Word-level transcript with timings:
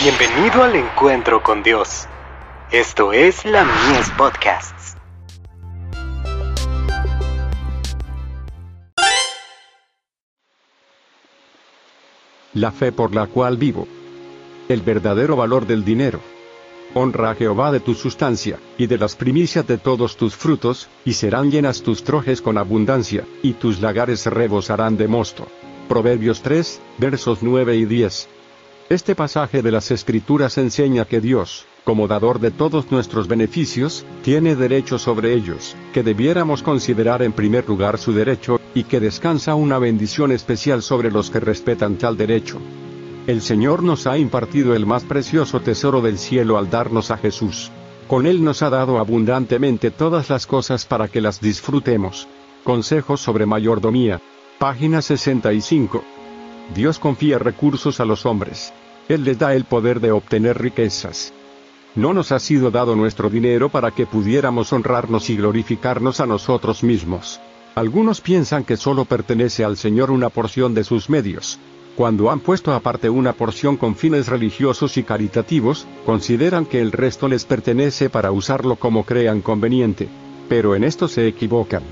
Bienvenido 0.00 0.62
al 0.62 0.76
encuentro 0.76 1.42
con 1.42 1.64
Dios. 1.64 2.06
Esto 2.70 3.12
es 3.12 3.44
la 3.44 3.64
Mies 3.64 4.08
Podcasts. 4.10 4.96
La 12.54 12.70
fe 12.70 12.92
por 12.92 13.12
la 13.12 13.26
cual 13.26 13.56
vivo. 13.56 13.88
El 14.68 14.82
verdadero 14.82 15.34
valor 15.34 15.66
del 15.66 15.84
dinero. 15.84 16.20
Honra 16.94 17.30
a 17.30 17.34
Jehová 17.34 17.72
de 17.72 17.80
tu 17.80 17.94
sustancia, 17.94 18.60
y 18.78 18.86
de 18.86 18.98
las 18.98 19.16
primicias 19.16 19.66
de 19.66 19.78
todos 19.78 20.16
tus 20.16 20.36
frutos, 20.36 20.88
y 21.04 21.14
serán 21.14 21.50
llenas 21.50 21.82
tus 21.82 22.04
trojes 22.04 22.40
con 22.40 22.56
abundancia, 22.56 23.24
y 23.42 23.54
tus 23.54 23.80
lagares 23.80 24.26
rebosarán 24.26 24.96
de 24.96 25.08
mosto. 25.08 25.48
Proverbios 25.88 26.40
3, 26.42 26.80
versos 26.98 27.42
9 27.42 27.74
y 27.74 27.84
10. 27.84 28.37
Este 28.88 29.14
pasaje 29.14 29.60
de 29.60 29.70
las 29.70 29.90
Escrituras 29.90 30.56
enseña 30.56 31.04
que 31.04 31.20
Dios, 31.20 31.66
como 31.84 32.08
dador 32.08 32.40
de 32.40 32.50
todos 32.50 32.90
nuestros 32.90 33.28
beneficios, 33.28 34.06
tiene 34.22 34.56
derecho 34.56 34.98
sobre 34.98 35.34
ellos, 35.34 35.76
que 35.92 36.02
debiéramos 36.02 36.62
considerar 36.62 37.20
en 37.22 37.32
primer 37.32 37.68
lugar 37.68 37.98
su 37.98 38.14
derecho, 38.14 38.58
y 38.74 38.84
que 38.84 38.98
descansa 38.98 39.54
una 39.54 39.78
bendición 39.78 40.32
especial 40.32 40.80
sobre 40.80 41.10
los 41.10 41.30
que 41.30 41.38
respetan 41.38 41.96
tal 41.96 42.16
derecho. 42.16 42.60
El 43.26 43.42
Señor 43.42 43.82
nos 43.82 44.06
ha 44.06 44.16
impartido 44.16 44.74
el 44.74 44.86
más 44.86 45.04
precioso 45.04 45.60
tesoro 45.60 46.00
del 46.00 46.18
cielo 46.18 46.56
al 46.56 46.70
darnos 46.70 47.10
a 47.10 47.18
Jesús. 47.18 47.70
Con 48.06 48.26
Él 48.26 48.42
nos 48.42 48.62
ha 48.62 48.70
dado 48.70 48.98
abundantemente 48.98 49.90
todas 49.90 50.30
las 50.30 50.46
cosas 50.46 50.86
para 50.86 51.08
que 51.08 51.20
las 51.20 51.42
disfrutemos. 51.42 52.26
Consejos 52.64 53.20
sobre 53.20 53.44
mayordomía. 53.44 54.22
Página 54.58 55.02
65. 55.02 56.02
Dios 56.74 56.98
confía 56.98 57.38
recursos 57.38 58.00
a 58.00 58.04
los 58.04 58.26
hombres. 58.26 58.72
Él 59.08 59.24
les 59.24 59.38
da 59.38 59.54
el 59.54 59.64
poder 59.64 60.00
de 60.00 60.12
obtener 60.12 60.60
riquezas. 60.60 61.32
No 61.94 62.12
nos 62.12 62.30
ha 62.30 62.38
sido 62.38 62.70
dado 62.70 62.94
nuestro 62.94 63.30
dinero 63.30 63.70
para 63.70 63.90
que 63.90 64.06
pudiéramos 64.06 64.72
honrarnos 64.72 65.30
y 65.30 65.36
glorificarnos 65.36 66.20
a 66.20 66.26
nosotros 66.26 66.82
mismos. 66.82 67.40
Algunos 67.74 68.20
piensan 68.20 68.64
que 68.64 68.76
solo 68.76 69.04
pertenece 69.04 69.64
al 69.64 69.76
Señor 69.76 70.10
una 70.10 70.28
porción 70.28 70.74
de 70.74 70.84
sus 70.84 71.08
medios. 71.08 71.58
Cuando 71.96 72.30
han 72.30 72.40
puesto 72.40 72.72
aparte 72.72 73.10
una 73.10 73.32
porción 73.32 73.76
con 73.76 73.96
fines 73.96 74.28
religiosos 74.28 74.96
y 74.98 75.02
caritativos, 75.02 75.86
consideran 76.04 76.66
que 76.66 76.80
el 76.80 76.92
resto 76.92 77.28
les 77.28 77.44
pertenece 77.44 78.10
para 78.10 78.30
usarlo 78.30 78.76
como 78.76 79.04
crean 79.04 79.40
conveniente. 79.40 80.08
Pero 80.48 80.76
en 80.76 80.84
esto 80.84 81.08
se 81.08 81.26
equivocan. 81.26 81.82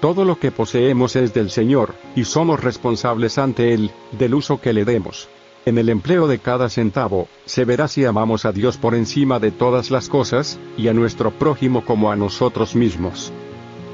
Todo 0.00 0.24
lo 0.24 0.38
que 0.38 0.50
poseemos 0.50 1.14
es 1.14 1.34
del 1.34 1.50
Señor, 1.50 1.94
y 2.16 2.24
somos 2.24 2.64
responsables 2.64 3.36
ante 3.36 3.74
Él, 3.74 3.90
del 4.12 4.34
uso 4.34 4.58
que 4.58 4.72
le 4.72 4.86
demos. 4.86 5.28
En 5.66 5.76
el 5.76 5.90
empleo 5.90 6.26
de 6.26 6.38
cada 6.38 6.70
centavo, 6.70 7.28
se 7.44 7.66
verá 7.66 7.86
si 7.86 8.06
amamos 8.06 8.46
a 8.46 8.52
Dios 8.52 8.78
por 8.78 8.94
encima 8.94 9.38
de 9.38 9.50
todas 9.50 9.90
las 9.90 10.08
cosas, 10.08 10.58
y 10.78 10.88
a 10.88 10.94
nuestro 10.94 11.32
prójimo 11.32 11.84
como 11.84 12.10
a 12.10 12.16
nosotros 12.16 12.74
mismos. 12.74 13.30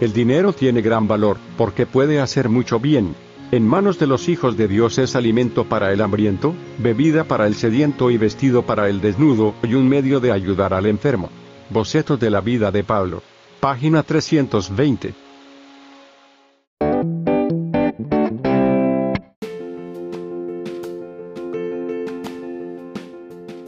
El 0.00 0.12
dinero 0.12 0.52
tiene 0.52 0.80
gran 0.80 1.08
valor, 1.08 1.38
porque 1.56 1.86
puede 1.86 2.20
hacer 2.20 2.48
mucho 2.48 2.78
bien. 2.78 3.16
En 3.50 3.66
manos 3.66 3.98
de 3.98 4.06
los 4.06 4.28
hijos 4.28 4.56
de 4.56 4.68
Dios 4.68 4.98
es 4.98 5.16
alimento 5.16 5.64
para 5.64 5.92
el 5.92 6.00
hambriento, 6.02 6.54
bebida 6.78 7.24
para 7.24 7.48
el 7.48 7.56
sediento 7.56 8.12
y 8.12 8.16
vestido 8.16 8.62
para 8.62 8.88
el 8.88 9.00
desnudo, 9.00 9.54
y 9.64 9.74
un 9.74 9.88
medio 9.88 10.20
de 10.20 10.30
ayudar 10.30 10.72
al 10.72 10.86
enfermo. 10.86 11.30
Boceto 11.70 12.16
de 12.16 12.30
la 12.30 12.40
vida 12.40 12.70
de 12.70 12.84
Pablo. 12.84 13.24
Página 13.58 14.04
320. 14.04 15.25